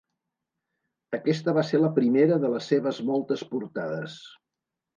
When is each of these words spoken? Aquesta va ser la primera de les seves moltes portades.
Aquesta 1.17 1.53
va 1.59 1.65
ser 1.73 1.81
la 1.83 1.91
primera 1.99 2.41
de 2.47 2.51
les 2.55 2.73
seves 2.73 3.05
moltes 3.13 3.47
portades. 3.55 4.21